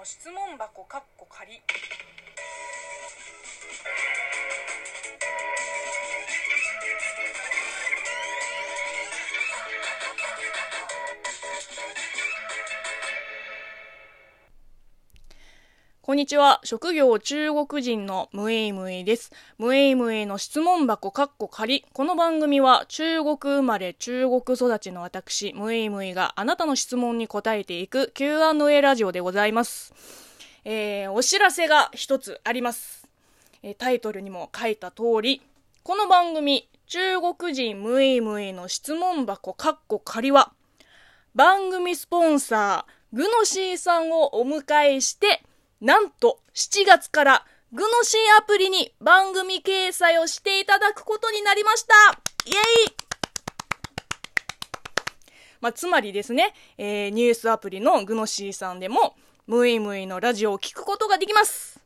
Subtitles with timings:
[0.00, 1.60] の質問箱かっこ仮。
[16.10, 16.60] こんにちは。
[16.64, 19.30] 職業中国人のムエイムエイです。
[19.58, 21.86] ムエイムエイの質問箱かっこ仮。
[21.92, 29.94] この番組は中国生まれ中国育ちの私、ムエイムエイがあなたの質問に答えていく Q&A ラジオでございます。
[30.64, 33.08] えー、お知らせが一つあります。
[33.62, 35.42] えー、タイトルにも書いた通り、
[35.84, 40.52] この番組、中国人ムエイムエイの質問箱かっこ仮は、
[41.36, 45.44] 番組スポンサー、グノシーさんをお迎えして、
[45.80, 51.94] なんと7月からグノシーアプリに番組掲載をしていただくことになりました
[52.46, 52.52] イエ
[52.86, 53.10] イ
[55.62, 59.14] まあ、つまりですね、えー、ニュースアプリのグノシーさんでも、
[59.46, 61.80] ムイムイのラジオを聞くことができます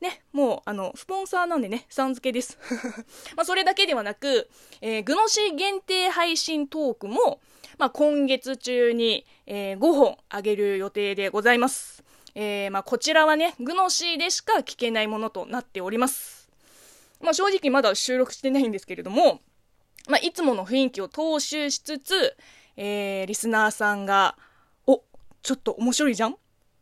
[0.00, 2.58] ね、もう、あの、スポンサーなんでね、さん付けです。
[3.34, 4.48] まあ、それだけではなく、
[4.80, 7.40] えー、グノシー限定配信トークも、
[7.76, 12.04] まあ、今月中に、えー、5本あげる予定でございます。
[12.34, 16.48] えー、まあ、こちらはね、グノシーでしか聞けないものとなっております。
[17.20, 19.40] まあ、正直まだ収録してないんですけれども、
[20.08, 22.36] まあ、いつもの雰囲気を踏襲しつつ、
[22.76, 24.36] えー、リスナーさんが、
[24.86, 25.02] お、
[25.42, 26.36] ちょっと面白いじゃん？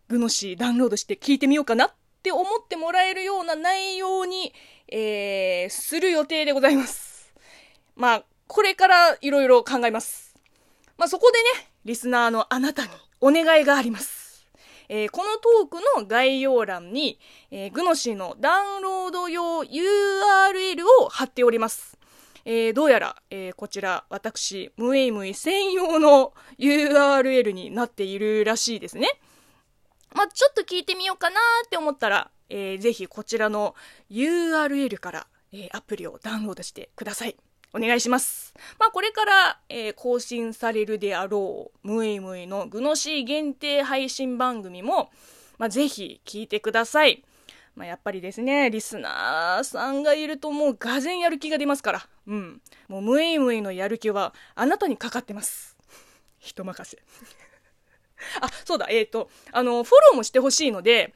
[0.08, 4.52] グノシーダウンロードして聞いてみようかなって思ってもらえるような内容に、
[4.88, 7.32] えー、する予定でございます。
[7.96, 10.34] まあ、これからいろいろ考えます。
[10.96, 14.15] まあ、そこでね、リスナーのあなたにお願いがあります。
[14.88, 17.18] えー、このトークの概要欄に、
[17.50, 21.98] えー、グノシーのダウンロード用 URL を貼っております。
[22.44, 29.08] えー、どうやら、えー、こちら、私、ムエイムイ専用の URL になっているらしいですね。
[30.14, 31.36] まあ、ちょっと聞いてみようかな
[31.66, 33.74] って思ったら、えー、ぜひこちらの
[34.10, 37.36] URL から、えー、アプリをダウンロードしてください。
[37.72, 38.54] お願いします。
[38.78, 45.10] まあ、これから、えー、更新されるであろう、ムイムイのグノシー限定配信番組も、
[45.58, 47.22] まあ、ぜひ聞いてください。
[47.74, 52.08] まあ、やっぱりですね、リスナーさんがいるともうがぜんやる気が出ますから。
[52.26, 52.62] うん。
[52.88, 55.76] もうムイムイのやる気はあなたにかかってます。
[56.38, 56.98] 人任せ。
[58.40, 61.14] あ、そうだ、えっ、ー、と、あの、フォローもしてほしいので、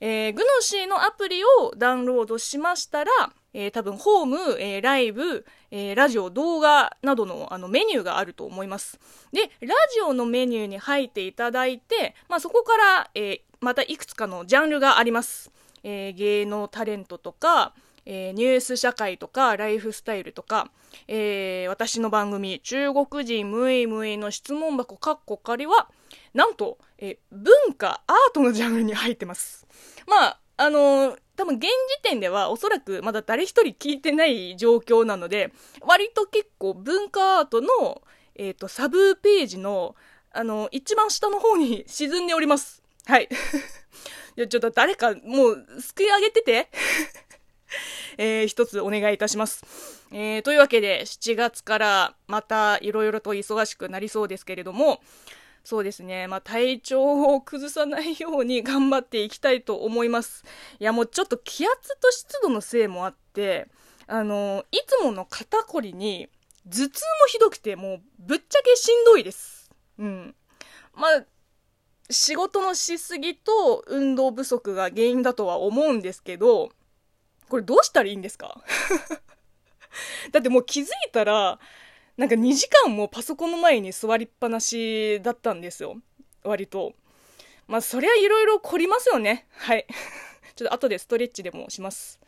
[0.00, 3.10] えー、グノシーのアプリをダウンロードしましたら、
[3.52, 9.00] えー、多分ホーム、えー、ライブ、えー、ラジオ、動画などのあのメニューがあると思います。
[9.32, 15.50] で、ラジオのメニューに入っていただいて、まあ、そこから、えーまたいくつかのジャンルがあります。
[15.82, 17.74] えー芸能タレントとか、
[18.06, 20.70] えーニュース社会とか、ライフスタイルとか、
[21.08, 25.88] えー私の番組、中国人ムエイムイの質問箱カッコ仮は、
[26.34, 29.66] なんと、え文化、アートのジャンルに入ってます。
[30.06, 35.52] まあ、あのー、多分現時点ではおそらくまだ誰一人聞いてない状況なので、
[35.82, 38.02] 割と結構文化アートの、
[38.34, 39.94] えっ、ー、と、サブページの、
[40.32, 42.82] あの、一番下の方に沈んでおります。
[43.06, 43.28] はい。
[44.36, 46.68] いや、ちょっと誰かもう、すくい上げてて。
[48.18, 49.64] えー、一つお願いいたします。
[50.10, 55.00] えー、というわけで、7月からまたいろいろと忙しくなりそうですけれども、
[55.68, 56.28] そうですね。
[56.28, 57.02] まあ、体調
[57.34, 60.42] を崩さないように 頑張っていきたいと思います。
[60.80, 63.68] いや、もうちょっと気圧と湿度のせいもあって、
[64.06, 66.30] あの、いつもの肩こりに
[66.64, 69.70] 頭痛もひどくて、もうぶっちゃけしんどいです。
[69.98, 70.34] うん。
[70.94, 71.26] まあ、
[72.08, 76.70] 仕事のしすぎと運動不足が原因だとは思うんですけど、
[77.50, 78.64] これどうしたらいいんですか？
[80.32, 81.60] だってもう気づいたら、
[82.18, 85.96] なんか2時間もパソコンの前に座りっぱなしだったんですよ。
[86.42, 86.92] 割と。
[87.68, 89.46] まあ、そりゃいろいろ凝りますよね。
[89.52, 89.86] はい。
[90.56, 92.18] ちょっと後でストレッチでもします。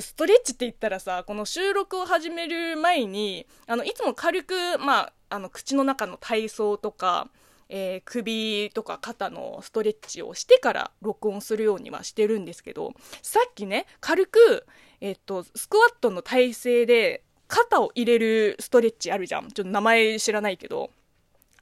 [0.00, 7.30] ストレッチって言ったらさ、この収録を始める前に、あの、いつも軽く、まあ、あの、口の中の体操とか、
[7.68, 12.92] えー、首とか肩のストレッチをしてから録音するようにはしてるんですけど、
[13.22, 14.66] さっきね、軽く、
[15.00, 19.48] えっと、スクワットの体勢で肩を入れるストレッチあるじゃん。
[19.50, 20.90] ちょっと名前知らないけど。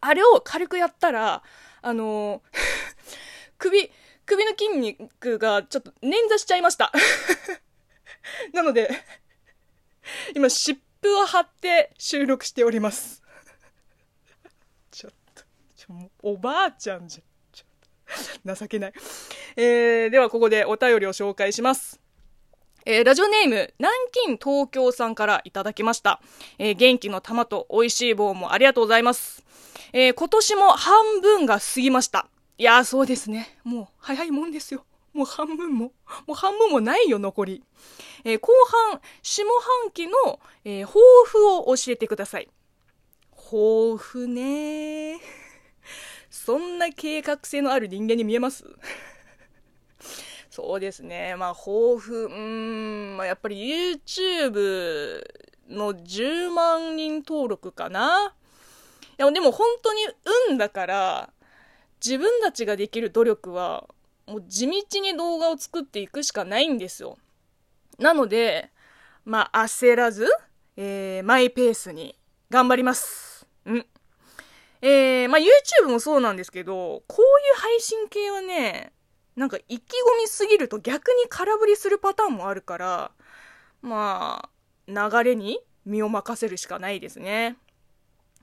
[0.00, 1.42] あれを軽くやったら、
[1.82, 2.42] あの
[3.58, 3.90] 首、
[4.26, 6.92] 首の筋肉がちょっと捻挫しちゃいました
[8.52, 8.90] なので、
[10.34, 13.22] 今、湿布を貼って収録しております
[14.90, 15.42] ちょっと、
[15.76, 17.24] ちょおばあちゃんじゃん。
[18.44, 18.92] 情けない。
[19.56, 22.03] えー、ではここでお便りを紹介します。
[22.86, 26.20] えー、ラジオネーム、南京東京さんからいただきました。
[26.58, 29.42] えー、元気の玉と美味しい棒もありがとうございます。
[29.94, 32.26] えー、今年も半分が過ぎました。
[32.58, 33.58] いやーそうですね。
[33.64, 34.84] もう早いもんですよ。
[35.14, 35.92] もう半分も、
[36.26, 37.62] もう半分もないよ、残り。
[38.22, 38.52] えー、後
[38.90, 39.44] 半、下
[39.82, 42.48] 半期の、えー、抱負を教えてください。
[43.34, 45.20] 抱負ね
[46.30, 48.64] そんな計画性のある人間に見えます？
[50.54, 51.34] そうですね。
[51.34, 55.20] まあ、抱負、うーん、まあ、やっぱり YouTube
[55.68, 58.36] の10万人登録かな。
[59.18, 59.98] いや、でも本当に
[60.50, 61.30] 運だから、
[62.00, 63.88] 自分たちができる努力は、
[64.28, 67.18] もう地道に動画を作っていくしかないんですよ。
[67.98, 68.70] なので、
[69.24, 70.28] まあ、焦らず、
[70.76, 72.16] えー、マイペースに
[72.48, 73.44] 頑張ります。
[73.64, 73.86] うん。
[74.82, 77.24] えー、まあ、YouTube もそうなんですけど、こうい
[77.58, 78.92] う配信系はね、
[79.36, 79.80] なんか意気込
[80.22, 83.10] みすぎると逆に空振りするパターンもあるから、
[83.82, 84.48] ま
[84.88, 87.56] あ、流れに身を任せるしかないですね。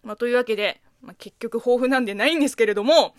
[0.04, 3.16] まあ、というわけで、まあ、結局豊富なんでないんですけれども、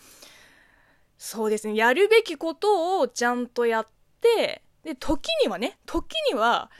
[1.16, 3.86] そうですね、やるべきことをちゃんとやっ
[4.20, 6.70] て、で、時にはね、時には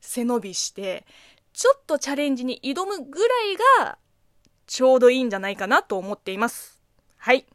[0.00, 1.06] 背伸びして、
[1.52, 3.98] ちょっとチャレンジに挑むぐらいが
[4.66, 6.82] ちょうどいいんじゃないかなと思っています。
[7.16, 7.46] はい。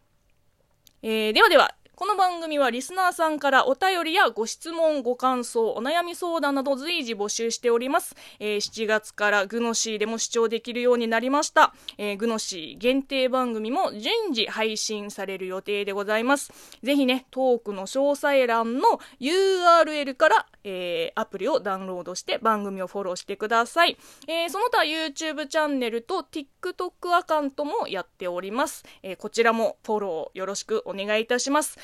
[1.03, 8.15] えー、ではでは、この番組はリスナーさんからお便りやご質問、ご感想、お悩み相談など随時募集しております。
[8.39, 11.75] えー、7月からグノシーでも視聴できるようになりました。
[11.99, 16.51] えー、グノシー限定番組も順次配信される予定でございます。
[16.81, 23.97] ぜひね、トークの詳細欄の URL から、えー、アプリをダウンロードして番組をフォローしてください。
[24.27, 28.83] えー、その他 YouTube チャンネルと TikTok アカウントもやっております。
[29.03, 31.77] えー、こちらもフォローよろしくお願いいたします。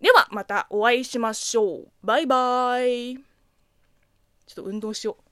[0.00, 1.88] ではまたお会いしましょう。
[2.02, 3.16] バイバイ。
[3.16, 3.22] ちょ
[4.52, 5.27] っと運動しよう。